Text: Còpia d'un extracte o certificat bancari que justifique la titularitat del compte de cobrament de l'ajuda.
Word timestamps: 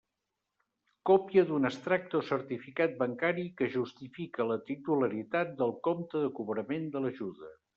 Còpia 1.09 1.43
d'un 1.49 1.69
extracte 1.69 2.17
o 2.21 2.21
certificat 2.31 2.97
bancari 3.03 3.45
que 3.59 3.69
justifique 3.75 4.49
la 4.53 4.59
titularitat 4.71 5.55
del 5.61 5.77
compte 5.91 6.25
de 6.27 6.33
cobrament 6.41 6.91
de 6.97 7.05
l'ajuda. 7.07 7.57